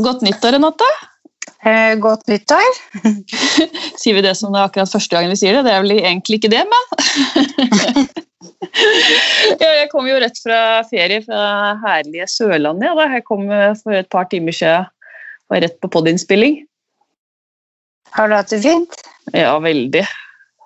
[0.00, 0.86] Godt nyttår, Renate.
[1.62, 2.68] Eh, godt nyttår.
[4.00, 5.66] sier vi det som det er akkurat første gangen vi sier det?
[5.66, 6.82] Det er vel egentlig ikke det, men
[9.60, 10.58] ja, Jeg kom jo rett fra
[10.88, 11.42] ferie fra
[11.84, 12.88] herlige Sørlandet.
[12.88, 13.04] Ja, da.
[13.18, 14.88] Jeg kom eh, for et par timer siden
[15.52, 16.54] og rett på podinnspilling.
[18.16, 18.92] Har du hatt det fint?
[19.36, 20.04] Ja, veldig.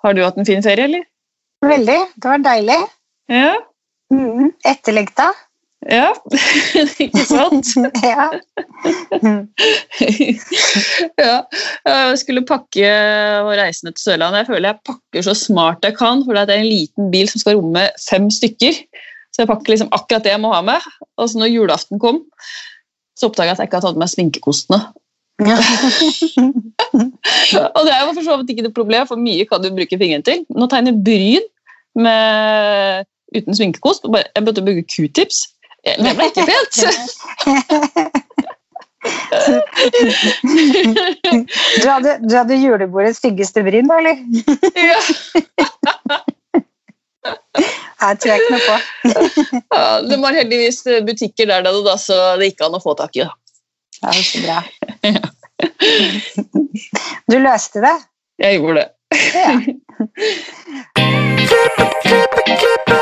[0.03, 1.03] Har du hatt en fin ferie, eller?
[1.65, 1.99] Veldig.
[2.15, 2.79] Det var deilig.
[3.31, 3.55] Ja.
[4.13, 5.27] Mm, etterlengta.
[5.87, 6.09] Ja,
[7.03, 7.69] ikke sant?
[8.03, 8.27] ja.
[11.23, 11.35] ja.
[11.87, 12.89] Jeg skulle pakke
[13.45, 14.43] og reise ned til Sørlandet.
[14.43, 17.43] Jeg føler jeg pakker så smart jeg kan, for det er en liten bil som
[17.43, 18.81] skal romme fem stykker.
[19.31, 20.87] Så jeg pakker liksom akkurat det jeg må ha med.
[21.15, 22.23] Og så når julaften kom,
[23.17, 24.81] så oppdaga jeg at jeg ikke har tatt med sminkekostene.
[25.37, 25.53] Ja.
[27.77, 29.99] og det er jo for så vidt ikke noe problem, for mye kan du bruke
[29.99, 30.41] fingeren til.
[30.49, 31.45] Nå tegner bryn
[31.97, 33.05] med,
[33.37, 34.09] uten sminkekost.
[34.09, 35.45] Jeg jeg å bruke q-tips.
[35.95, 36.73] Det ble ikke pent!
[41.81, 44.15] du, hadde, du hadde julebordets styggeste bryn, da, eller?
[44.89, 44.99] ja.
[47.97, 48.75] Her tror jeg ikke noe på.
[49.73, 53.19] ja, det var heldigvis butikker der, da, så det gikk an å få tak i.
[53.25, 53.31] Da.
[54.03, 54.57] Ja, så bra.
[57.31, 57.95] Du løste det?
[58.43, 58.89] Jeg gjorde det.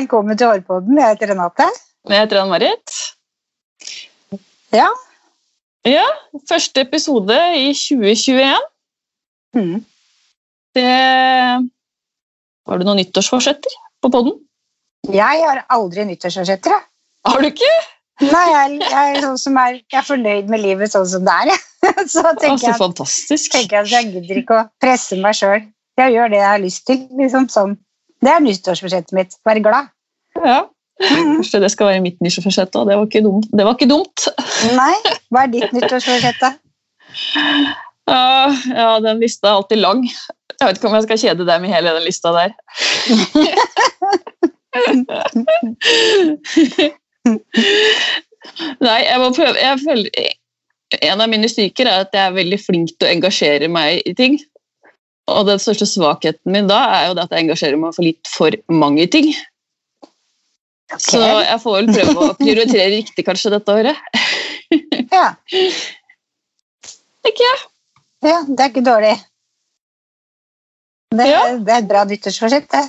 [0.00, 0.96] Velkommen til Hårpodden.
[0.96, 1.64] Jeg heter Renate.
[2.08, 2.92] Jeg heter Ann-Marit.
[4.72, 4.86] Ja.
[5.84, 6.06] Ja,
[6.48, 8.54] første episode i 2021.
[9.58, 9.82] Mm.
[10.78, 10.86] Det
[12.70, 14.38] Har du noen nyttårsforsetter på podden?
[15.12, 16.88] Jeg har aldri nyttårsforsetter, jeg.
[17.28, 17.70] Har du ikke?
[18.24, 21.36] Nei, jeg, jeg, er sånn som er, jeg er fornøyd med livet sånn som det
[21.44, 21.52] er.
[22.14, 23.52] Så tenker Altså, jeg, fantastisk.
[23.52, 25.68] tenker jeg at jeg gidder ikke å presse meg sjøl.
[26.00, 27.04] Jeg gjør det jeg har lyst til.
[27.20, 27.76] liksom sånn.
[28.20, 29.36] Det er nyttårsforsettet mitt.
[29.48, 29.90] Være glad.
[30.36, 30.60] Ja.
[31.00, 32.88] Kanskje det skal være mitt nyttårsforsett òg.
[32.88, 33.46] Det, var ikke dumt.
[33.56, 34.26] det var ikke dumt.
[34.76, 34.96] Nei,
[35.32, 36.50] hva er ditt nyttårsforsett, da?
[38.10, 40.04] Ja, den lista er alltid lang.
[40.60, 42.50] Jeg vet ikke om jeg skal kjede deg med hele den lista der.
[48.80, 50.08] Nei, jeg må prøve jeg føler,
[51.06, 54.12] En av mine styrker er at jeg er veldig flink til å engasjere meg i
[54.18, 54.40] ting.
[55.28, 58.30] Og den største svakheten min da er jo det at jeg engasjerer meg for litt
[58.32, 59.30] for mange ting.
[60.98, 63.96] Så jeg får vel prøve å prioritere riktig kanskje dette året.
[65.10, 65.32] Ja,
[67.26, 67.62] Tenker jeg?
[68.22, 69.16] ja, det er ikke dårlig.
[71.10, 71.40] Det, Ja.
[71.58, 72.84] det er et bra nyttårsforsett, det.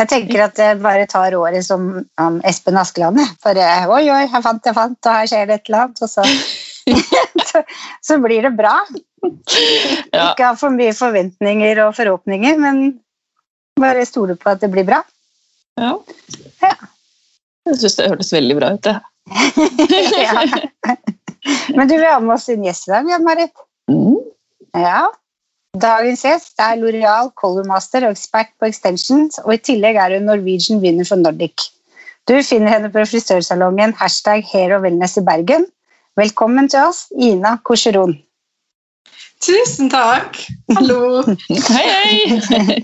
[0.00, 3.20] Jeg tenker at jeg bare tar året som um, Espen Askeland.
[3.44, 6.00] Bare oi, oi, jeg fant, jeg fant, og her skjer det et eller annet.
[6.00, 6.24] Og så,
[7.50, 7.62] så,
[8.08, 8.78] så blir det bra.
[10.10, 10.30] Ja.
[10.32, 12.80] Ikke ha for mye forventninger og forhåpninger, men
[13.80, 15.02] bare stole på at det blir bra.
[15.80, 15.94] Ja.
[16.62, 16.74] Ja.
[17.68, 18.84] Jeg syns det hørtes veldig bra ut.
[18.88, 18.98] det.
[20.24, 20.44] Ja.
[21.72, 23.52] Men du vil ha med oss en gjest i dag, Jan Marit?
[23.88, 24.18] Mm.
[24.76, 25.06] Ja.
[25.80, 30.82] Dagens gjest er L'Oreal Colormaster og ekspert på extensions, og i tillegg er hun Norwegian
[30.82, 31.70] winner for Nordic.
[32.28, 35.64] Du finner henne på frisørsalongen hashtag hair og wellness i Bergen.
[36.18, 38.18] Velkommen til oss, Ina Korseron.
[39.40, 40.36] Tusen takk.
[40.76, 41.22] Hallo.
[41.76, 42.82] Hei, hei!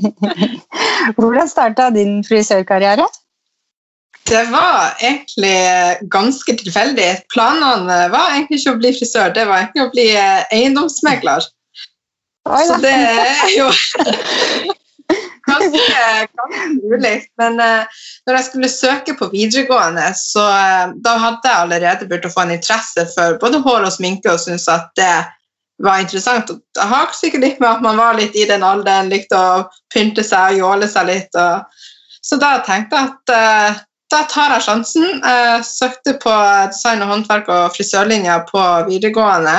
[1.18, 3.04] Hvordan starta din frisørkarriere?
[4.26, 5.58] Det var egentlig
[6.10, 7.10] ganske tilfeldig.
[7.34, 11.46] Planene var egentlig ikke å bli frisør, det var egentlig å bli eh, eiendomsmegler.
[12.46, 13.68] Oi, Så det er jo
[15.50, 16.02] ganske,
[16.40, 17.30] ganske ulikt.
[17.38, 22.30] Men uh, når jeg skulle søke på videregående, så uh, da hadde jeg allerede begynt
[22.30, 25.14] å få en interesse for både hår og sminke og syntes at det
[25.82, 26.48] var interessant.
[26.48, 30.24] Det har sikkert litt med at man var litt i den alderen, likte å pynte
[30.24, 31.36] seg og jåle seg litt.
[31.36, 31.84] Og,
[32.24, 35.20] så da tenkte jeg at eh, da tar jeg sjansen.
[35.20, 36.34] Jeg søkte på
[36.70, 39.56] design og håndverk og frisørlinja på videregående.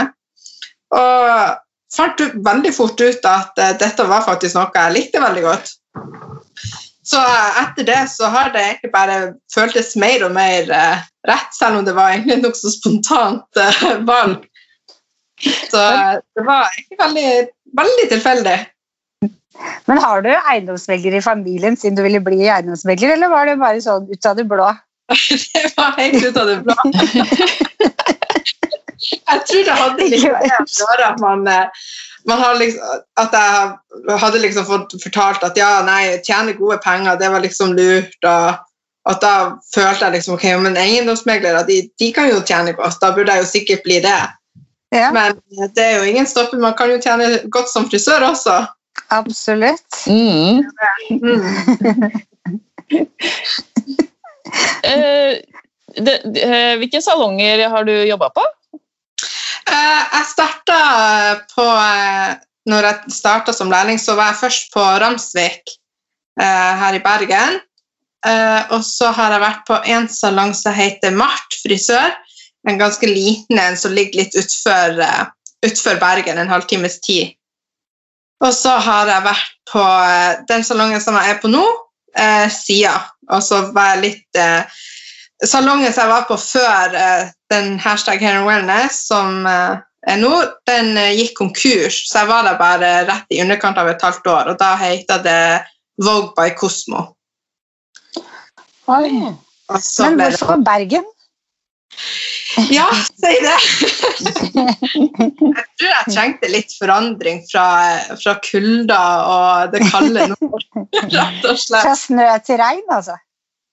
[0.96, 1.58] Og
[1.94, 5.74] fant veldig fort ut at eh, dette var faktisk noe jeg likte veldig godt.
[7.08, 9.18] Så eh, etter det så har det egentlig bare
[9.54, 13.62] føltes mer og mer eh, rett, selv om det var egentlig nokså spontant
[14.12, 14.48] valg.
[15.44, 15.84] Så
[16.38, 17.30] det var egentlig veldig,
[17.78, 18.58] veldig tilfeldig.
[19.90, 23.82] Men har du eiendomsmegler i familien siden du ville bli eiendomsmegler, eller var det bare
[23.82, 24.70] sånn ut av det blå?
[25.54, 26.76] Det var helt ut av det blå.
[28.98, 31.44] Jeg tror det hadde litt med å gjøre at man,
[32.28, 37.20] man hadde liksom, at jeg hadde liksom fått fortalt at ja, nei, tjene gode penger,
[37.22, 38.18] det var liksom lurt.
[38.26, 38.58] og
[39.08, 39.34] at da
[39.72, 43.46] følte jeg liksom ok, men eiendomsmeglere de, de kan jo tjene godt, da burde jeg
[43.46, 44.20] jo sikkert bli det.
[44.96, 45.40] Ja, Men
[45.76, 46.60] det er jo ingen stopper.
[46.64, 48.66] Man kan jo tjene godt som frisør også.
[49.10, 50.04] absolutt.
[50.08, 50.64] Mm.
[51.12, 52.12] Mm.
[54.88, 55.38] Eh,
[56.00, 56.44] de, de,
[56.80, 58.44] hvilke salonger har du jobba på?
[59.68, 60.78] Eh, jeg starta
[61.52, 62.38] på eh,
[62.68, 65.76] Når jeg starta som lærling, så var jeg først på Ramsvik
[66.42, 67.60] eh, her i Bergen.
[68.28, 72.12] Eh, og så har jeg vært på en salong som heter Mart frisør.
[72.68, 75.26] En ganske liten en som ligger litt utfor, eh,
[75.66, 77.36] utfor Bergen, en halvtimes tid.
[78.46, 81.64] Og så har jeg vært på eh, den salongen som jeg er på nå,
[82.18, 82.96] eh, Sia.
[83.32, 84.80] Og så var jeg litt eh,
[85.46, 89.78] Salongen som jeg var på før eh, den hashtag Hair and Wellness, som eh,
[90.10, 90.32] er nå,
[90.70, 94.30] den eh, gikk konkurs, så jeg var der bare rett i underkant av et halvt
[94.34, 95.42] år, og da heita det
[96.02, 97.04] Vogue by Cosmo.
[98.88, 99.12] Oi.
[99.12, 101.06] Men hvorfor Bergen?
[102.72, 103.56] Ja, si det!
[104.58, 107.66] jeg tror jeg trengte litt forandring fra,
[108.18, 109.00] fra kulda
[109.30, 110.68] og det kalde nord,
[111.14, 111.84] rett og slett.
[111.84, 113.18] Fra snø til regn, altså.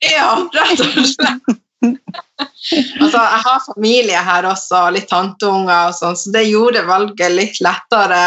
[0.04, 1.54] Ja, rett og slett.
[1.84, 7.38] altså, jeg har familie her også, og litt tanteunger og sånn, så det gjorde valget
[7.38, 8.24] litt lettere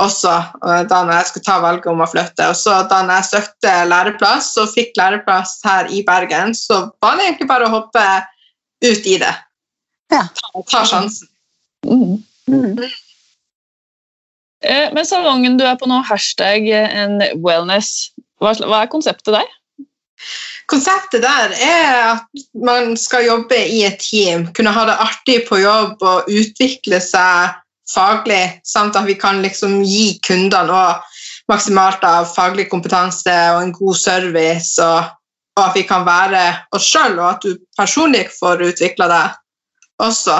[0.00, 2.48] også eh, da når jeg skulle ta valget om å flytte.
[2.50, 7.18] Og så da når jeg søkte læreplass og fikk læreplass her i Bergen, så var
[7.18, 8.04] det egentlig bare å hoppe
[8.82, 9.32] ut i det.
[10.12, 10.26] Ja.
[10.36, 11.28] Ta, ta sjansen.
[11.86, 12.20] Mm.
[12.48, 12.78] Mm.
[14.62, 18.12] Eh, men salongen du er på nå, hashtag en wellness,
[18.42, 19.48] hva, hva er konseptet der?
[20.70, 25.58] Konseptet der er at man skal jobbe i et team, kunne ha det artig på
[25.62, 27.58] jobb og utvikle seg
[27.90, 30.84] faglig, samt at vi kan liksom gi kundene
[31.50, 35.10] maksimalt av faglig kompetanse og en god service, og,
[35.58, 36.42] og at vi kan være
[36.76, 39.26] oss sjøl, og at du personlig får utvikla deg
[40.02, 40.38] også,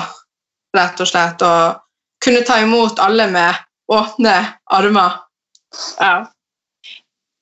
[0.77, 1.45] rett og slett.
[1.45, 1.81] Og
[2.25, 3.61] kunne ta imot alle med
[3.93, 4.37] åpne
[4.73, 5.19] armer.
[6.01, 6.15] Ja.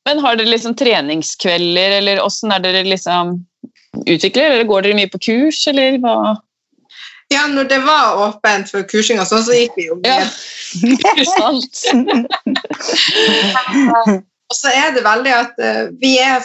[0.09, 3.37] Men har dere liksom treningskvelder, eller hvordan er dere liksom
[4.07, 6.37] utvikler, eller går dere mye på kurs, eller hva?
[7.31, 10.27] ja, når det var åpent for kursing og sånn, så gikk vi jo mye Ja?
[14.51, 16.43] Og så er det veldig at eh, vi er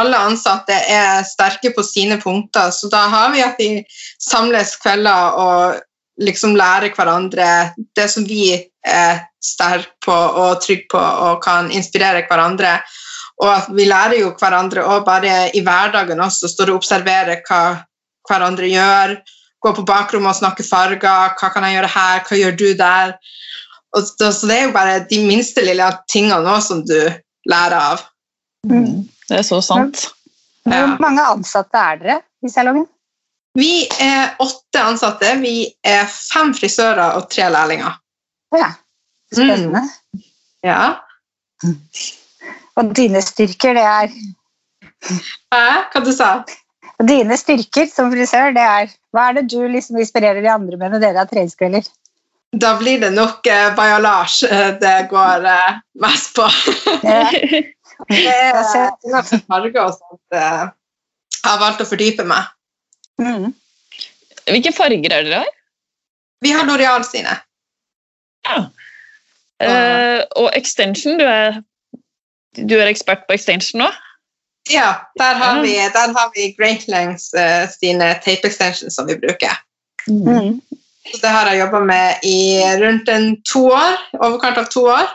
[0.00, 3.70] alle ansatte er sterke på sine punkter, så da har vi at vi
[4.18, 5.80] samles kvelder og
[6.22, 7.46] liksom lærer hverandre
[7.96, 8.50] det som vi
[8.82, 12.80] er sterke på og trygge på og kan inspirere hverandre.
[13.42, 17.62] Og at vi lærer jo hverandre og bare i hverdagen også står og observerer hva
[18.28, 19.16] hverandre gjør.
[19.62, 21.34] Gå på bakrommet og snakke farger.
[21.38, 22.22] Hva kan jeg gjøre her?
[22.26, 23.14] Hva gjør du der?
[23.96, 26.96] Og så, så det er jo bare de minste lille tingene nå som du
[27.50, 28.04] lærer av.
[28.68, 29.04] Mm.
[29.28, 30.06] Det er så sant.
[30.64, 30.84] Ja.
[30.86, 32.86] Hvor mange ansatte er dere i salongen?
[33.58, 35.34] Vi er åtte ansatte.
[35.42, 37.98] Vi er fem frisører og tre lærlinger.
[38.56, 38.70] Ja,
[39.32, 39.82] spennende.
[40.64, 40.94] Ja.
[42.78, 44.12] Og dine styrker, det er
[45.52, 45.62] Hæ?
[45.92, 46.52] Hva du sa du?
[47.08, 50.94] Dine styrker som frisør, det er Hva er det du liksom inspirerer de andre med
[50.94, 51.88] når dere har treningskvelder?
[52.52, 56.48] Da blir det nok uh, bajalage eh, det går eh, mest på.
[58.08, 58.56] Det er
[59.06, 60.64] innenfor farger og sånt eh,
[61.42, 62.50] jeg har valgt å fordype meg.
[63.22, 63.52] Mm.
[64.46, 65.50] Hvilke farger er dere har?
[66.42, 67.34] Vi har Loreal sine.
[69.62, 71.60] Eh, og extension, du er,
[72.58, 73.90] du er ekspert på extension nå?
[74.70, 75.62] Ja, der har Ja.
[75.62, 79.58] vi, der har vi Great Lengths eh, sine tape extensions som vi bruker.
[80.06, 80.60] Mm.
[81.02, 83.98] Det har jeg jobba med i rundt en to år.
[84.20, 85.10] Overkant av to år.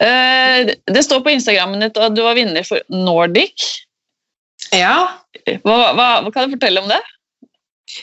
[0.00, 3.68] Eh, det står på Instagrammen ditt at du var vinner for Nordic.
[4.74, 5.20] Ja,
[5.64, 7.00] Hva, hva, hva kan du fortelle om det?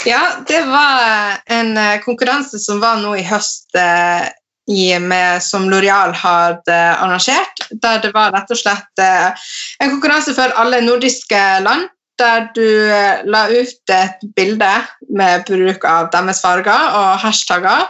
[0.08, 4.28] Ja, det var en eh, konkurranse som var nå i høst eh,
[4.68, 7.66] i, med, som L'Oreal hadde arrangert.
[7.84, 11.88] Der det var rett og slett en konkurranse for alle nordiske land.
[12.18, 14.72] Der du eh, la ut et bilde
[15.14, 17.86] med bruk av deres farger og hashtagger.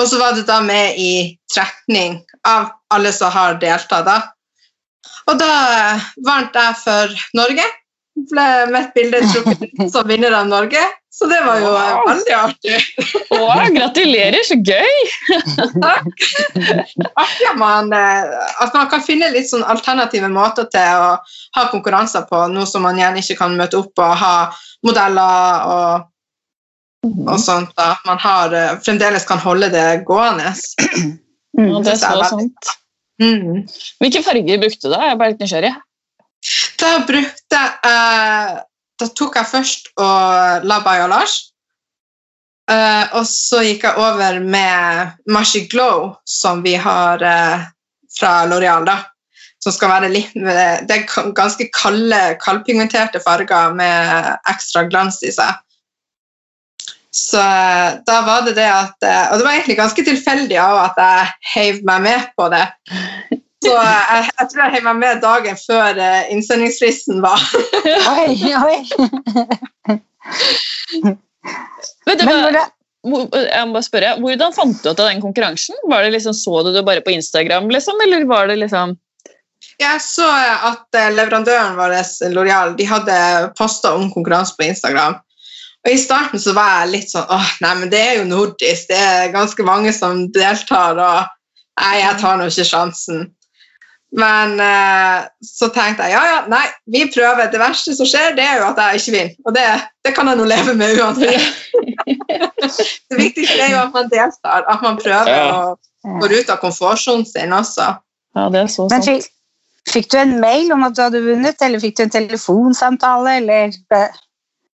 [0.00, 4.06] Og så var det da med i trekning av alle som har deltatt.
[4.06, 4.20] da.
[5.28, 7.66] Og da eh, vant jeg for Norge.
[8.30, 10.82] Ble mitt bilde trukket ut som vinner av Norge.
[11.10, 12.04] Så det var jo eh, Wow.
[12.06, 12.76] veldig artig.
[13.34, 15.00] Å, gratulerer, så gøy!
[17.24, 18.30] artig at man, eh,
[18.62, 21.10] at man kan finne litt sånn alternative måter til å
[21.56, 24.34] ha konkurranser på, noe som man gjerne ikke kan møte opp og ha
[24.86, 26.08] modeller og,
[27.26, 27.74] og sånt.
[27.80, 30.54] At man har, eh, fremdeles kan holde det gående.
[31.58, 32.74] Mm, det er så sant.
[33.20, 33.66] Mm.
[34.00, 35.02] Hvilke farger brukte du da?
[35.04, 35.74] Jeg er bare litt nysgjerrig.
[36.80, 38.66] Da brukte jeg
[39.00, 41.14] Da tok jeg først og la bajalage.
[41.14, 41.36] Lars.
[43.16, 47.64] og så gikk jeg over med Mashi Glow, som vi har eh,
[48.18, 48.86] fra L'Oreal.
[49.60, 55.32] Som skal være litt med, Det er ganske kalde, kaldpigmenterte farger med ekstra glans i
[55.32, 55.56] seg.
[57.10, 60.78] Så eh, da var det det at eh, Og det var egentlig ganske tilfeldig av
[60.84, 62.66] at jeg heiv meg med på det.
[63.60, 67.42] Så eh, jeg, jeg tror jeg heiv meg med dagen før eh, innsendingsfristen var.
[68.14, 68.76] Oi, oi.
[72.08, 72.66] Vet du Men hvordan,
[73.02, 75.76] Jeg må bare spørre, Hvordan fant du ut av den konkurransen?
[75.88, 78.96] Var det liksom, Så du det bare på Instagram, liksom, eller var det liksom
[79.80, 80.28] Jeg så
[80.70, 81.96] at eh, leverandøren vår,
[82.32, 83.16] L'Oreal, de hadde
[83.56, 85.18] posta om konkurranse på Instagram.
[85.86, 88.88] Og I starten så var jeg litt sånn åh, nei, men det er jo nordisk,
[88.90, 91.30] det er ganske mange som deltar, og
[91.80, 93.30] nei, jeg tar nå ikke sjansen.
[94.18, 97.50] Men eh, så tenkte jeg ja, ja, nei, vi prøver.
[97.52, 99.36] Det verste som skjer, det er jo at jeg ikke vinner.
[99.46, 99.66] Og det,
[100.06, 101.44] det kan jeg nå leve med uansett.
[103.10, 105.52] det viktigste er jo at man deltar, at man prøver Ja.
[106.02, 107.92] å gå ut av komfortsonen sin også.
[108.34, 109.10] Ja, det er så men sant.
[109.10, 109.30] fikk,
[109.92, 113.74] fikk du en mail om at du hadde vunnet, eller fikk du en telefonsamtale, eller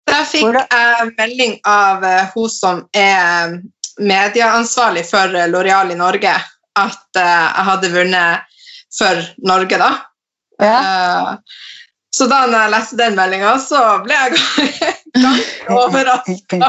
[0.05, 3.59] Da fikk jeg jeg melding av eh, hun som er
[3.99, 6.35] medieansvarlig for eh, L'Oreal i Norge,
[6.79, 8.51] at eh, jeg hadde vunnet
[8.99, 9.91] for Norge, da.
[10.63, 10.79] Ja.
[10.81, 11.31] Eh,
[12.15, 14.35] så da når jeg leste den meldinga, så ble jeg
[15.25, 16.61] ganske overraska.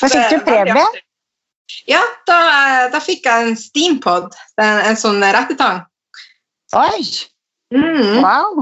[0.00, 0.86] Hva fikk du premie?
[1.88, 2.38] Ja, da,
[2.92, 5.84] da fikk jeg en Steampod, en, en sånn rettetang.
[6.78, 7.04] Oi,
[7.74, 8.20] Mm.
[8.22, 8.60] wow.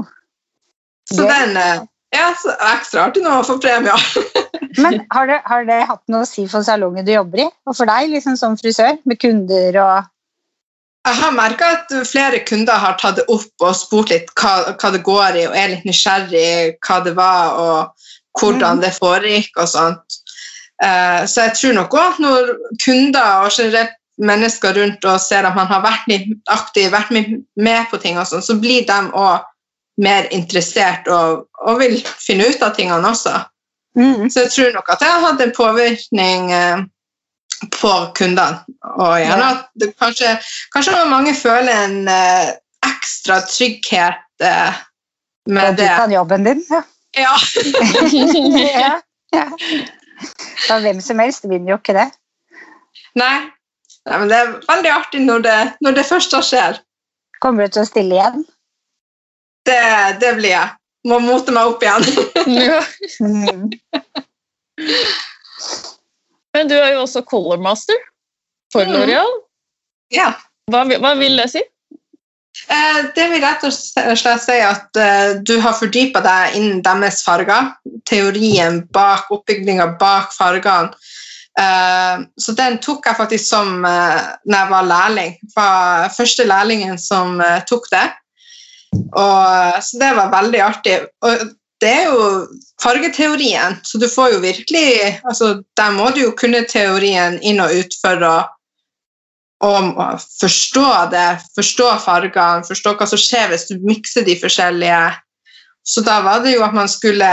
[1.11, 1.27] Så Gøy.
[1.29, 1.81] den eh,
[2.15, 3.99] Ja, så ekstra artig nå å få premier.
[4.81, 7.75] Men har det, har det hatt noe å si for salongen du jobber i, og
[7.77, 10.07] for deg liksom som frisør, med kunder og
[11.03, 14.91] Jeg har merka at flere kunder har tatt det opp og spurt litt hva, hva
[14.93, 19.67] det går i, og er litt nysgjerrig hva det var, og hvordan det foregikk og
[19.67, 20.19] sånt.
[20.83, 22.53] Eh, så jeg tror nok òg når
[22.85, 27.89] kunder og generelt mennesker rundt og ser at man har vært litt aktiv, vært med
[27.91, 29.43] på ting, og sånn, så blir de òg
[30.03, 33.35] mer interessert og, og vil finne ut av tingene også.
[33.99, 34.29] mm.
[34.31, 36.53] Så jeg tror nok at jeg har hatt en påvirkning
[37.71, 38.63] på kundene.
[38.97, 40.35] Og gjerne at det kanskje,
[40.73, 42.51] kanskje mange føler en eh,
[42.87, 44.81] ekstra trygghet eh,
[45.47, 45.91] Og med du det.
[45.95, 46.63] kan jobben din.
[46.71, 46.83] Ja.
[47.15, 47.35] Ja.
[48.79, 48.93] ja.
[49.33, 49.47] ja.
[50.69, 52.05] Da hvem som helst vinner jo ikke det.
[53.19, 53.49] Nei.
[54.07, 56.79] Nei, men det er veldig artig når det, når det først skjer.
[57.43, 58.45] Kommer du til å stille igjen?
[59.67, 59.79] Det,
[60.21, 60.71] det blir jeg.
[61.07, 62.07] Må mote meg opp igjen.
[62.51, 62.81] Ja.
[63.23, 63.69] Mm.
[66.53, 67.99] Men du er jo også colormaster
[68.73, 68.93] for Mm.
[68.95, 69.31] L'Oreal.
[70.13, 70.33] ja.
[70.71, 71.59] Hva, hva vil det si?
[72.69, 77.23] Eh, det vil rett og slett si at eh, du har fordypa deg innen deres
[77.25, 77.73] farger.
[78.07, 80.93] Teorien bak oppbygninga bak fargene.
[81.59, 85.35] Eh, så den tok jeg faktisk som når jeg var lærling.
[85.55, 88.05] Var første lærlingen som tok det.
[88.93, 90.99] Og, så det var veldig artig.
[91.25, 91.47] Og
[91.83, 92.27] det er jo
[92.81, 97.75] fargeteorien, så du får jo virkelig altså, Der må du jo kunne teorien inn og
[97.75, 98.35] ut for å
[99.63, 99.73] å
[100.19, 105.03] forstå det, forstå fargene, forstå hva som skjer hvis du mikser de forskjellige.
[105.87, 107.29] Så da var det jo at man skulle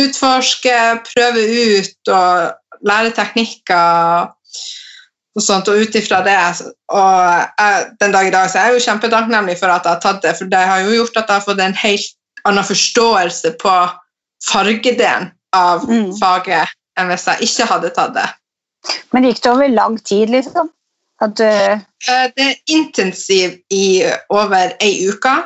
[0.00, 0.76] utforske,
[1.10, 1.44] prøve
[1.76, 4.32] ut og lære teknikker
[5.36, 6.36] og sånt, og ut ifra det.
[6.92, 7.16] Og
[7.60, 10.22] jeg, den dag i dag så er jeg jo kjempetakknemlig for at jeg har tatt
[10.24, 12.15] det, for det har jo gjort at jeg har fått en helt
[12.46, 13.74] annen forståelse på
[14.50, 16.12] fargedelen av Mm.
[16.20, 18.28] faget enn hvis jeg ikke hadde tatt det.
[19.12, 20.70] Men gikk det over lang tid, liksom?
[21.20, 25.44] At du Eh, Det er intensiv i over ei uke,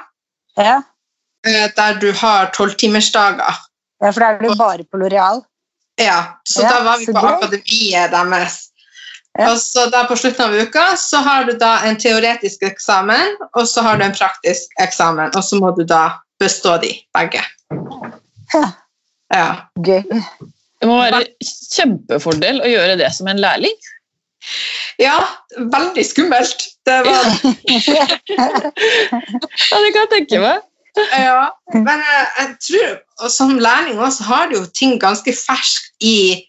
[0.59, 0.83] Ja,
[1.47, 3.54] eh, der du har tolvtimersdager.
[4.02, 5.42] ja for da er du bare på Loreal.
[5.99, 8.66] Ja, så Ja, da var vi på akademiet deres.
[9.38, 9.52] Ja.
[9.52, 13.66] Og så da På slutten av uka så har du da en teoretisk eksamen, og
[13.69, 17.42] så har du en praktisk eksamen, og så må du da bestå de begge.
[18.54, 18.64] Ja.
[19.35, 19.50] Ja.
[19.87, 20.02] Gøy.
[20.80, 23.76] Det må være kjempefordel å gjøre det som en lærling.
[24.99, 25.18] ja,
[25.73, 26.64] veldig skummelt.
[26.88, 27.26] Det var
[28.40, 30.66] Ja, det kan jeg tenke meg.
[31.14, 36.40] Ja, men jeg tror, og som lærling også, har du jo ting ganske ferskt i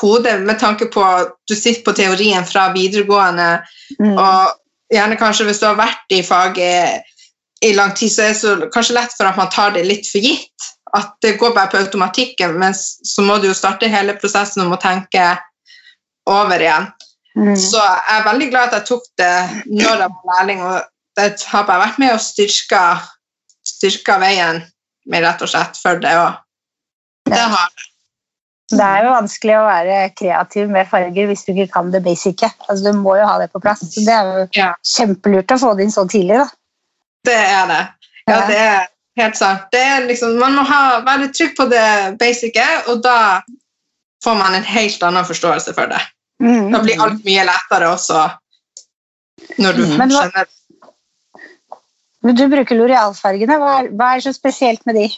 [0.00, 3.60] hodet med tanke på at du sitter på teorien fra videregående,
[4.00, 4.16] Mm.
[4.18, 4.56] og
[4.90, 7.04] gjerne kanskje hvis du har vært i faget
[7.64, 10.08] i lang tid, så er det så, kanskje lett for at man tar det litt
[10.10, 10.70] for gitt.
[10.94, 14.74] At det går bare på automatikken, men så må du jo starte hele prosessen om
[14.76, 15.24] å tenke
[16.30, 16.90] over igjen.
[17.34, 17.56] Mm.
[17.58, 19.32] Så jeg er veldig glad at jeg tok det
[19.66, 20.84] når jeg var lærling, og
[21.18, 22.84] det har bare vært med og styrka,
[23.66, 24.62] styrka veien
[25.10, 26.38] min, rett og slett, for det òg.
[27.28, 27.72] Det har
[28.74, 32.48] Det er jo vanskelig å være kreativ med farger hvis du ikke kan det basice.
[32.68, 33.82] Altså, du må jo ha det på plass.
[33.92, 34.70] Så det er jo Ja.
[34.82, 36.38] kjempelurt å få det inn så tidlig.
[36.38, 36.48] da.
[37.24, 37.82] Det er det.
[38.28, 38.86] Ja, det er
[39.20, 39.68] helt sant.
[39.72, 41.84] Det er liksom, man må ha, være trygg på det
[42.20, 43.42] basice, og da
[44.24, 46.00] får man en helt annen forståelse for det.
[46.42, 46.72] Mm.
[46.72, 48.24] Da blir alt mye lettere også
[49.60, 50.10] når du Mm.
[50.10, 50.46] Skjønner
[52.24, 53.56] Men du bruker L'Oreal-fargene.
[53.60, 55.08] Hva, hva er så spesielt med de?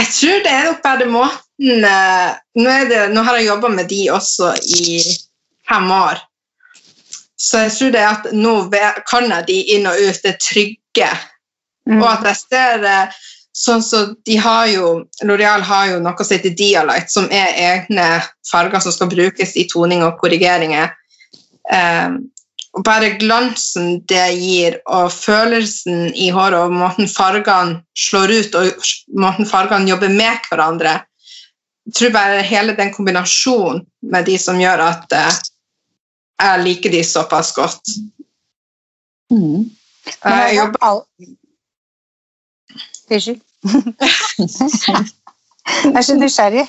[0.00, 3.90] Jeg tror det er nok bare måten eh, Nå, det, nå har jeg jobba med
[3.90, 5.02] de også i
[5.68, 6.22] fem år.
[7.40, 8.56] Så jeg tror det er at nå
[9.10, 10.20] kan jeg de inn og ut.
[10.22, 11.12] Det er trygge.
[11.88, 12.00] Mm.
[12.00, 13.16] Og at jeg ser eh,
[13.54, 14.92] sånn så de har jo,
[15.26, 18.06] L'Oreal har jo noe som heter Dialight, som er egne
[18.50, 20.94] farger som skal brukes i toning og korrigeringer.
[21.70, 22.24] Um,
[22.74, 28.88] og bare glansen det gir, og følelsen i håret, og måten fargene slår ut, og
[29.22, 30.98] måten fargene jobber med hverandre.
[31.86, 35.38] Jeg tror bare hele den kombinasjonen med de som gjør at eh,
[36.42, 37.94] jeg liker de såpass godt.
[39.30, 39.70] Mm.
[40.24, 40.78] Jeg jobber
[43.10, 43.40] Unnskyld.
[45.84, 46.66] Jeg er så nysgjerrig.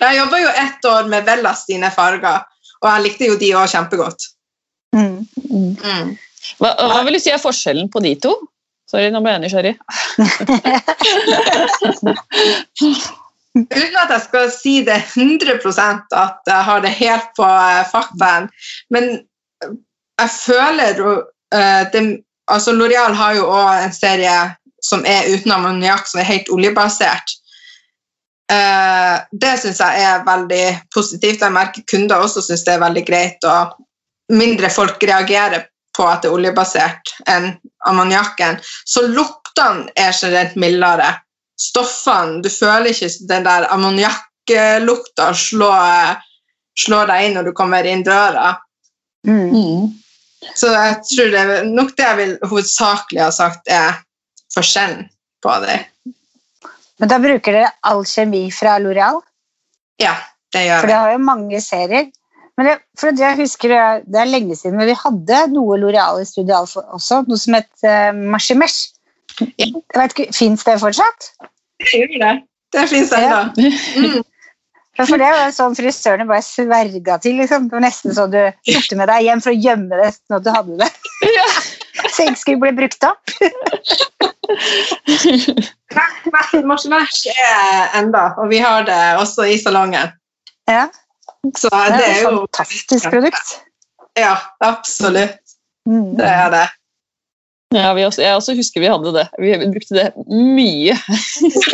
[0.00, 2.42] Jeg jobba jo ett år med Vellas sine farger,
[2.82, 4.20] og jeg likte jo de òg kjempegodt.
[4.94, 5.26] Mm.
[5.50, 6.16] Mm.
[6.60, 8.34] Hva, hva vil du si er forskjellen på de to?
[8.90, 9.76] Sorry, nå ble jeg nysgjerrig.
[13.54, 18.48] Uten at jeg skal si det 100% at jeg har det helt på fakten, faktaen,
[18.90, 19.04] men
[19.62, 19.74] eh,
[20.20, 21.02] jeg føler
[21.54, 22.02] eh, det,
[22.50, 24.34] altså L'Oreal har jo òg en serie
[24.84, 27.36] som er uten ammoniakk, som er helt oljebasert.
[28.52, 31.40] Eh, det syns jeg er veldig positivt.
[31.40, 33.78] Jeg merker kunder også syns det er veldig greit, og
[34.34, 37.52] mindre folk reagerer på at det er oljebasert enn
[37.88, 38.58] ammoniakken.
[38.84, 41.14] Så luktene er generelt mildere.
[41.60, 45.70] Stoffene Du føler ikke den der ammoniakklukta slå,
[46.78, 48.56] slå deg inn når du kommer inn døra.
[49.26, 49.92] Mm.
[50.52, 54.02] Så jeg tror det nok det jeg vil hovedsakelig ha sagt er
[54.54, 55.06] forskjellen
[55.44, 55.78] på det.
[57.00, 59.22] Men da bruker dere all kjemi fra L'Oreal?
[60.02, 60.14] Ja,
[60.54, 62.10] det gjør For det har jo mange serier.
[62.54, 63.72] Men det, for det jeg husker,
[64.06, 67.72] det er- lenge siden, men vi hadde noe L'Oreal i studio også, noe som het
[67.82, 68.93] uh, Machimesh.
[69.40, 70.06] Ja.
[70.34, 71.20] Fins det fortsatt?
[71.82, 72.34] Det gjør det.
[72.74, 73.40] Det fins ennå.
[73.58, 74.22] Mm.
[74.94, 77.34] For for det var sånn frisørene bare sverga til.
[77.40, 77.64] liksom.
[77.66, 78.38] Det var nesten så du
[78.70, 80.90] tok det med deg hjem for å gjemme det sånn at du hadde det.
[81.34, 81.48] Ja.
[82.14, 83.24] Så ikke skulle bli brukt opp.
[86.68, 90.08] Marsjevers er enda, og vi har det også i salongen.
[90.70, 90.84] Ja,
[91.58, 93.48] Så det det er er jo fantastisk produkt.
[94.18, 95.38] Ja, absolutt.
[95.90, 96.14] Mm.
[96.18, 96.66] Det er det.
[97.74, 99.26] Ja, vi også, jeg også husker vi hadde det.
[99.42, 100.94] Vi brukte det mye.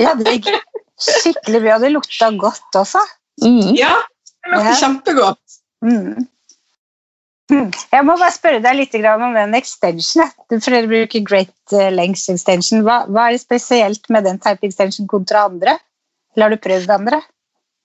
[0.01, 0.51] Ja, det gikk
[1.01, 1.79] skikkelig bra.
[1.81, 3.03] Det lukta godt også.
[3.45, 3.73] Mm.
[3.79, 3.97] Ja,
[4.45, 4.77] det lukter Ja.
[4.81, 5.59] kjempegodt.
[5.85, 6.29] Mm.
[7.51, 7.73] Mm.
[7.93, 10.31] Jeg må bare spørre deg litt om den extension.
[10.49, 12.85] For dere bruker Great eh, Lengths extension.
[12.87, 15.79] Hva, hva er det spesielt med den type extension kontra andre?
[16.37, 17.21] Eller har du prøvd andre?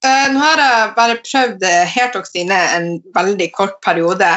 [0.05, 4.27] Uh, nå har jeg bare prøvd eh, Hairtoxine en veldig kort periode,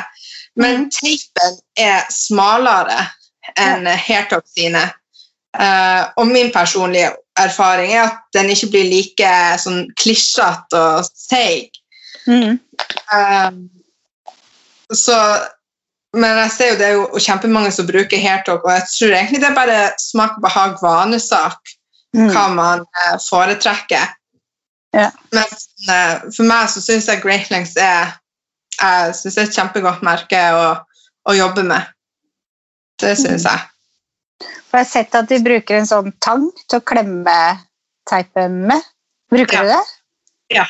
[0.57, 0.91] men mm.
[0.97, 3.03] teipen er smalere
[3.57, 4.85] enn Hairtoxine.
[5.59, 9.31] Uh, og min personlige erfaring er at den ikke blir like
[9.63, 11.73] sånn klisjete og seig.
[12.29, 12.59] Mm.
[13.09, 15.17] Uh, så
[16.17, 19.43] men jeg ser jo det er jo kjempemange som bruker hairtalk, og jeg tror egentlig
[19.43, 21.75] det er bare smak behag, vanesak,
[22.17, 22.31] Mm.
[22.33, 24.15] hva man uh, foretrekker.
[24.97, 25.13] Yeah.
[25.37, 25.51] Men
[26.33, 28.15] for meg så syns jeg Great Lengths er,
[28.81, 30.63] er et kjempegodt merke å,
[31.29, 31.85] å jobbe med.
[32.99, 33.61] Det syns jeg.
[34.69, 37.37] For jeg har sett at de bruker en sånn tang til å klemme
[38.11, 38.83] teipen med.
[39.33, 39.63] Bruker Ja.
[39.63, 39.85] du det?
[40.59, 40.67] Ja.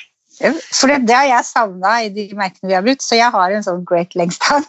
[0.70, 3.50] For det, det har jeg savna i de merkene vi har brukt, så jeg har
[3.56, 4.62] en sånn Great Lengths-tang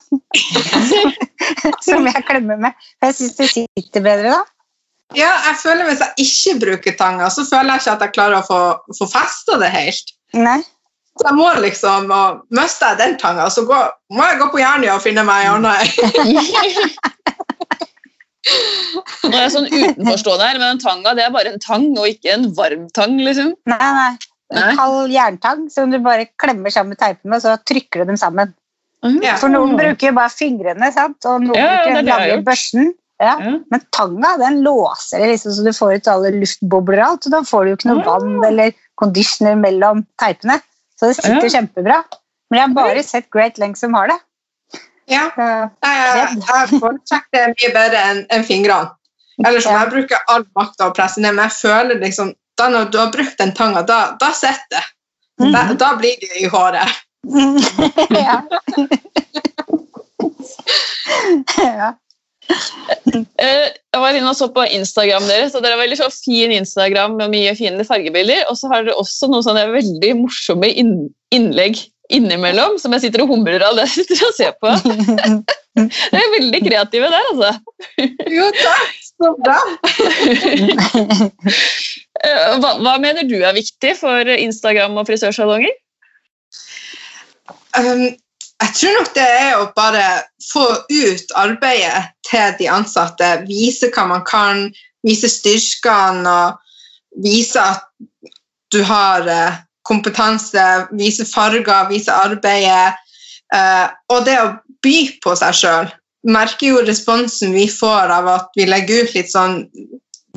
[1.86, 2.74] som jeg klemmer med.
[2.98, 4.40] For jeg syns det sitter bedre da.
[5.18, 8.40] Ja, jeg føler Hvis jeg ikke bruker tanga, så føler jeg ikke at jeg klarer
[8.42, 8.60] å få,
[8.98, 10.12] få festa det helt.
[10.38, 10.60] Nei.
[11.20, 14.62] Så jeg må liksom, og Mister jeg den tanga, så går, må jeg gå på
[14.62, 15.86] Jernia og finne meg en annen.
[19.30, 22.08] Nå er jeg sånn utenforstående her, men en tanga det er bare en tang, og
[22.10, 23.18] ikke en varm tang.
[23.22, 23.52] liksom.
[23.70, 24.12] Nei, nei.
[24.50, 24.62] Nei.
[24.72, 28.18] En kald jerntang som du bare klemmer sammen med teipen og så trykker du dem
[28.18, 28.56] sammen.
[29.22, 29.36] Ja.
[29.40, 31.20] For noen bruker jo bare fingrene, sant?
[31.30, 32.48] og noen Ja, bruker er den lange gjort.
[32.48, 32.90] børsten.
[33.22, 33.36] Ja.
[33.44, 33.52] Ja.
[33.70, 37.42] Men tanga den låser liksom, så du får ut alle luftbobler og alt, og da
[37.46, 38.10] får du jo ikke noe Ah.
[38.18, 40.58] vann eller conditioner mellom teipene.
[40.98, 42.00] Så det sitter kjempebra.
[42.50, 44.18] Men jeg har bare sett Great Length som har det.
[45.10, 45.70] Ja, jeg,
[46.38, 48.90] jeg foretrekker det mye bedre enn en fingrene.
[49.48, 52.28] Eller som jeg bruker all makta å presse ned, men jeg føler liksom
[52.60, 54.84] da når du har brukt den tanga, da, da sitter det.
[55.40, 55.78] Da, Mhm.
[55.80, 56.90] da blir det i håret.
[58.28, 58.42] ja.
[61.58, 61.94] ja.
[63.40, 66.52] Eh, Jeg var inne og så på Instagram deres, og dere har veldig så fin
[66.56, 68.46] Instagram med mye fine fargebilder.
[68.50, 73.34] Og så har dere også noen sånne veldig morsomme innlegg innimellom som jeg sitter og
[73.34, 74.74] humrer av det jeg sitter og ser på.
[75.80, 77.52] Dere er veldig kreative der, altså.
[78.34, 78.96] Jo, takk!
[79.20, 79.60] Så bra.
[82.20, 85.72] Eh, Hva, hva mener du er viktig for Instagram og frisørsalonger?
[87.78, 88.10] Um,
[88.60, 90.06] jeg tror nok det er å bare
[90.50, 93.30] få ut arbeidet til de ansatte.
[93.48, 94.66] Vise hva man kan,
[95.08, 97.88] vise styrkene og vise at
[98.76, 100.66] du har eh, kompetanse,
[100.98, 102.96] vise farger, vise arbeidet.
[103.54, 104.54] eh, og det å
[104.86, 105.88] by på seg sjøl.
[106.30, 109.64] Merker jo responsen vi får av at vi legger ut litt sånn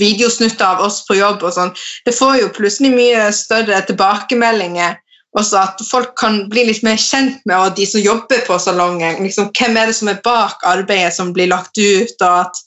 [0.00, 1.74] videosnutter av oss på jobb og sånn.
[2.06, 4.96] Det får jo plutselig mye større tilbakemeldinger
[5.38, 9.22] også at folk kan bli litt mer kjent med og de som jobber på salongen.
[9.24, 12.60] Liksom, hvem er det som er bak arbeidet som blir lagt ut, og at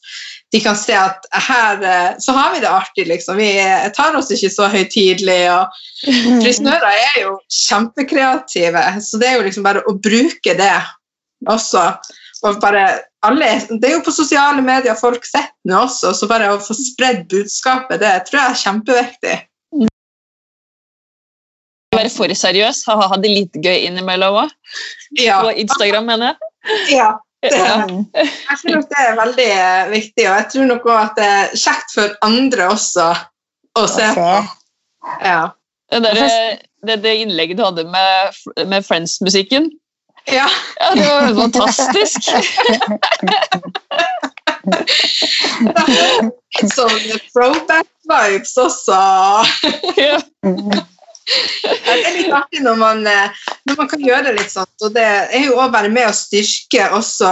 [0.56, 3.38] de kan se at her eh, så har vi det artig, liksom.
[3.38, 3.50] Vi
[3.96, 5.42] tar oss ikke så høytidelig.
[5.52, 5.80] og
[6.44, 10.78] Frisører er jo kjempekreative, så det er jo liksom bare å bruke det
[11.52, 11.90] også.
[12.46, 12.86] Og bare
[13.26, 16.78] alle, det er jo på sosiale medier folk sitter nå også, så bare å få
[16.78, 19.36] spredd budskapet, det tror jeg er kjempeviktig.
[21.96, 24.56] Være for seriøs, ha det litt gøy innimellom òg.
[25.20, 27.00] Ja, På Instagram, mener jeg.
[27.00, 27.12] ja.
[27.52, 27.76] Ja.
[28.16, 31.28] jeg tror nok det er veldig eh, viktig, og jeg tror nok også at det
[31.38, 33.08] er kjekt for andre også
[33.76, 34.30] å se på.
[35.22, 35.42] Ja.
[35.92, 36.16] Det, der,
[36.88, 38.14] det, det innlegget du hadde med,
[38.66, 39.64] med Friends-musikken,
[40.28, 40.50] ja.
[40.80, 42.22] ja, det var fantastisk.
[46.74, 48.98] Sånn throwback-vibes også.
[50.02, 50.18] Ja.
[51.26, 54.70] Det er litt artig når man, eh, når man kan gjøre det litt sånn.
[54.86, 57.32] og det er jo å bare med å styrke også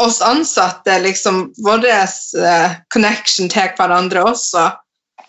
[0.00, 4.70] oss ansatte, liksom vår eh, connection til hverandre også.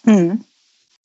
[0.08, 0.39] Mm.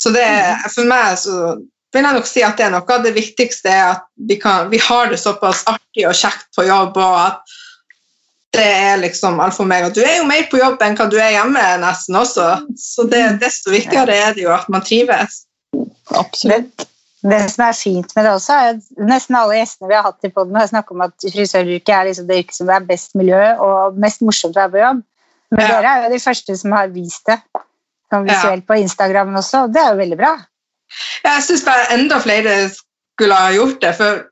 [0.00, 0.26] Så det,
[0.72, 1.56] for meg så
[1.92, 4.70] vil jeg nok si at det er noe av det viktigste er at vi, kan,
[4.70, 7.58] vi har det såpass artig og kjekt på jobb, og at
[8.54, 9.90] det er liksom alfa og omega.
[9.94, 13.24] Du er jo mer på jobb enn hva du er hjemme nesten også, så det,
[13.42, 15.44] desto viktigere er det jo at man trives.
[16.18, 16.76] Absolutt.
[16.76, 16.88] Det,
[17.30, 20.26] det som er fint med det også, er at nesten alle gjestene vi har hatt
[20.28, 23.40] i podden, har snakket om at frisøryrket er liksom det yrket som er best miljø
[23.60, 25.02] og mest morsomt å være på jobb.
[25.50, 25.68] Men Ja.
[25.68, 27.40] dere er jo de første som har vist det
[28.10, 30.32] sånn visuelt på Instagram også, og det er jo veldig bra.
[31.24, 34.24] Jeg syns bare enda flere skulle ha gjort det, for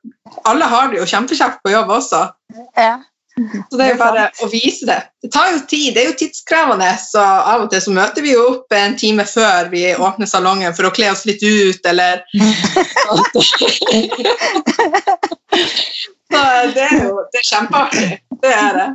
[0.49, 2.25] alle har det jo kjempekjekt på jobb også.
[2.77, 2.99] Ja.
[3.71, 4.99] Så det er jo bare å vise det.
[5.23, 8.35] Det tar jo tid, det er jo tidskrevende, så av og til så møter vi
[8.35, 12.23] jo opp en time før vi åpner salongen for å kle oss litt ut, eller
[16.29, 16.41] Så
[16.75, 18.09] det er jo det er kjempeartig.
[18.43, 18.89] Det er det.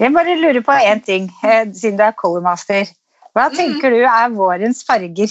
[0.00, 2.88] Jeg bare lurer på én ting, eh, siden du er colormaster.
[3.36, 5.30] Hva tenker du er vårens farger?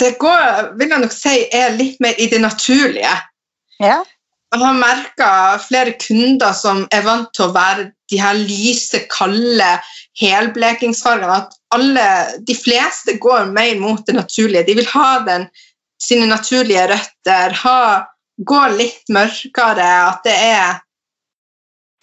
[0.00, 3.14] Det går, vil jeg nok si, er litt mer i det naturlige.
[3.82, 4.02] Ja.
[4.48, 9.66] Jeg har merka flere kunder som er vant til å være de her lyse, kalde
[10.16, 11.42] helblekingsfargene.
[11.42, 12.04] At alle,
[12.48, 14.64] de fleste går mer mot det naturlige.
[14.70, 15.44] De vil ha den,
[16.00, 18.06] sine naturlige røtter, ha,
[18.38, 19.88] gå litt mørkere.
[20.14, 20.78] At det er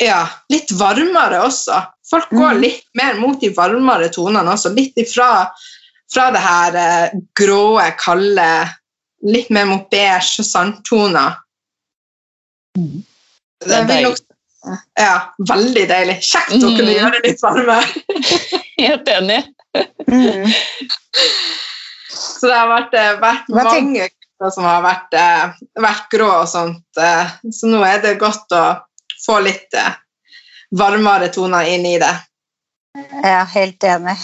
[0.03, 1.79] ja, litt varmere også.
[2.09, 2.61] Folk går Mhm.
[2.61, 4.69] litt mer mot de varmere tonene også.
[4.75, 5.49] Litt ifra
[6.13, 8.69] fra det her eh, gråe, kalde,
[9.25, 10.45] litt mer mot beige og
[12.75, 14.17] Det er deilig.
[14.97, 15.15] Ja,
[15.47, 16.15] veldig deilig.
[16.25, 16.97] Kjekt å kunne Mm.
[16.97, 17.75] gjøre litt varme.
[18.85, 19.41] Helt enig.
[20.09, 20.47] Mm.
[22.09, 25.53] Så det har vært, eh, vært mange kunder som har vært, eh,
[25.85, 26.83] vært grå og sånt.
[26.97, 28.63] eh, Så nå er det godt å
[29.25, 29.77] få litt
[30.75, 32.13] varmere toner inn i det.
[33.23, 34.17] Er helt enig.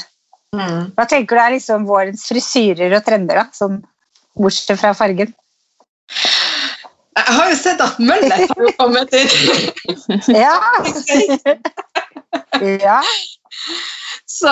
[0.56, 0.92] Mm.
[0.96, 3.46] Hva tenker du er liksom vårens frisyrer og trender, da?
[3.56, 3.82] Sånn
[4.36, 5.34] bortsett fra fargen.
[7.12, 9.34] Jeg har jo sett at møllet har jo kommet ut.
[10.44, 10.56] Ja!
[12.88, 13.00] ja.
[14.26, 14.52] Så,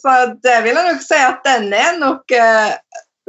[0.00, 2.76] så det vil jeg nok si at den er nok eh,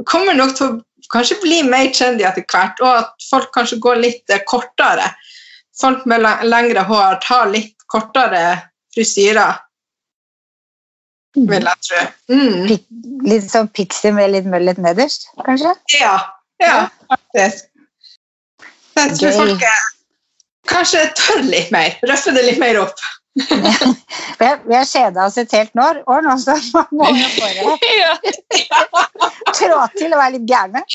[0.08, 0.76] Kommer nok til å
[1.12, 5.08] kanskje bli mer trendy etter hvert, og at folk kanskje går litt eh, kortere.
[5.78, 8.44] Folk med lengre hår tar litt kortere
[8.96, 9.58] frisyrer,
[11.38, 12.04] vil jeg tro.
[12.34, 12.78] Mm.
[13.28, 15.74] Litt sånn pixie med litt møllet nederst, kanskje?
[15.98, 16.16] Ja,
[16.62, 16.78] ja,
[17.10, 17.72] faktisk.
[18.98, 19.64] Så jeg tror folk
[20.68, 21.96] kanskje tør litt mer.
[22.10, 22.98] Røffe det litt mer opp.
[23.38, 27.62] Vi har, kjeda oss et helt år, år nå, så man må jo bare
[29.60, 30.82] trå til og være litt gærne.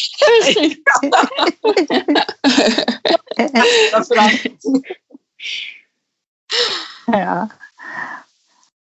[7.12, 7.48] Ja.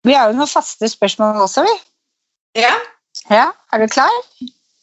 [0.07, 1.74] Vi har jo noen faste spørsmål også, vi.
[2.62, 2.72] Ja.
[3.31, 4.12] Ja, Er du klar?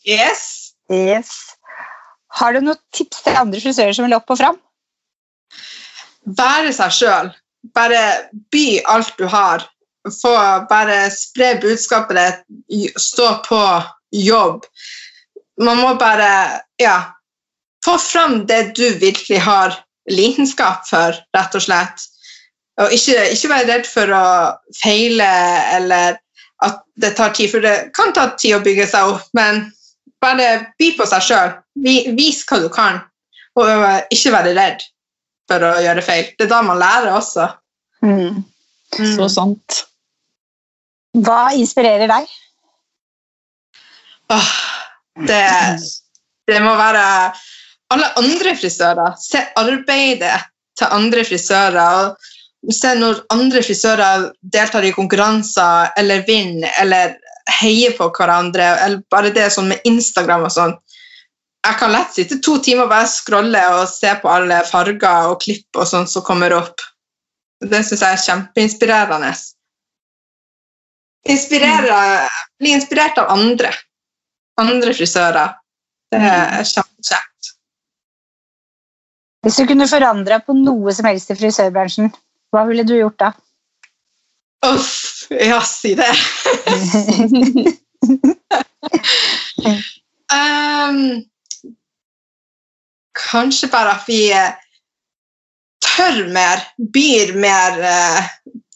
[0.05, 0.73] Yes.
[0.91, 1.31] Yes.
[2.39, 4.59] Har du noen tips til andre frisører som vil opp og fram?
[6.39, 7.31] Være seg sjøl.
[7.75, 8.03] Bare
[8.53, 9.65] by alt du har.
[10.21, 10.33] Få
[10.69, 12.97] bare spre budskapet ditt.
[12.99, 13.61] Stå på
[14.13, 14.65] jobb.
[15.61, 16.97] Man må bare ja,
[17.85, 19.77] få fram det du virkelig har
[20.09, 22.07] lidenskap for, rett og slett.
[22.81, 24.25] Og ikke, ikke være redd for å
[24.79, 25.29] feile
[25.75, 26.17] eller
[26.65, 29.67] at det tar tid, for det kan ta tid å bygge seg opp, men
[30.23, 31.55] bare by på seg sjøl.
[32.17, 33.01] Vis hva du kan,
[33.59, 34.85] og øh, ikke være redd
[35.49, 36.29] for å gjøre feil.
[36.37, 37.49] Det er da man lærer også.
[38.03, 38.43] Mm.
[38.93, 39.83] Så sant.
[41.13, 42.29] Hva inspirerer deg?
[44.33, 44.53] Åh,
[45.27, 45.41] det,
[46.49, 47.03] det må være
[47.93, 49.17] alle andre frisører.
[49.21, 50.39] Se arbeidet
[50.79, 52.07] til andre frisører.
[52.63, 57.17] og Se når andre frisører deltar i konkurranser eller vinner eller
[57.49, 58.65] heier på hverandre.
[58.85, 60.75] eller Bare det sånn med Instagram og sånn.
[61.63, 65.39] Jeg kan lett sitte to timer og bare scrolle og se på alle farger og
[65.43, 66.83] klipp og sånn som kommer opp.
[67.63, 69.31] Det syns jeg er kjempeinspirerende.
[71.31, 71.99] Inspirere,
[72.59, 73.71] bli inspirert av andre.
[74.59, 75.55] Andre frisører.
[76.11, 77.53] Det er kjempekjekt.
[79.43, 82.11] Hvis du kunne forandra på noe som helst i frisørbransjen,
[82.53, 83.31] hva ville du gjort da?
[84.67, 86.09] Uff, ja, si det.
[90.33, 90.99] um,
[93.31, 94.53] kanskje bare at vi eh,
[95.83, 98.21] tør mer, byr mer uh,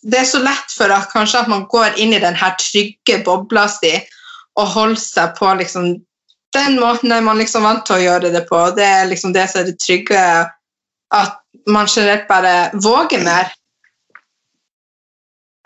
[0.08, 3.18] Det er så lett for at kanskje at man går inn i den her trygge
[3.26, 3.92] bobla si
[4.58, 5.90] og holder seg på liksom,
[6.56, 8.62] den måten er man liksom vant til å gjøre det på.
[8.78, 10.22] Det er liksom det som er det trygge.
[11.14, 11.36] At
[11.70, 13.52] man generelt bare våger mer.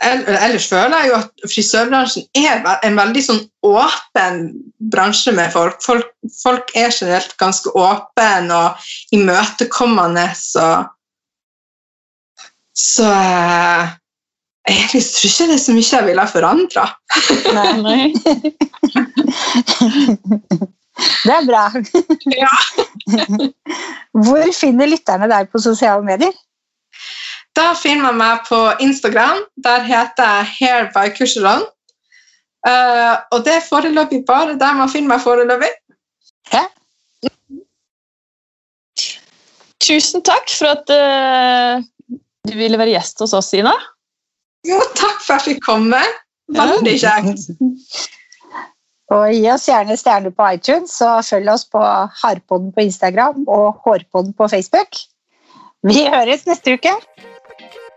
[0.02, 4.40] Ellers føler jeg jo at frisørbransjen er en veldig sånn åpen
[4.94, 5.78] bransje med folk.
[5.86, 6.10] Folk,
[6.42, 10.26] folk er generelt ganske åpne og imøtekommende.
[10.38, 10.68] Så,
[12.74, 13.12] så
[14.70, 16.86] jeg tror ikke det er så mye jeg ville ha forandra.
[17.86, 18.04] Nei.
[21.26, 21.66] Det er bra.
[22.36, 22.52] Ja.
[24.26, 26.34] Hvor finner lytterne deg på sosiale medier?
[27.56, 29.44] Da finner man meg på Instagram.
[29.66, 31.66] Der heter jeg Hair by Kurseron.
[32.62, 35.72] Uh, og det er foreløpig bare der man finner meg foreløpig.
[36.52, 36.62] Hæ?
[39.82, 41.82] Tusen takk for at uh,
[42.48, 43.74] du ville være gjest hos oss, Ina.
[44.68, 46.02] Jo, takk for at jeg fikk komme.
[46.54, 47.50] Veldig kjekt.
[49.12, 51.82] Og gi oss gjerne stjerner på iTunes, og følg oss på
[52.22, 55.02] Harpodden på Instagram og Hårpodden på Facebook.
[55.84, 56.94] Vi høres neste uke.